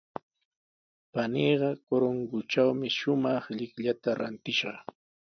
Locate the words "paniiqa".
1.13-1.69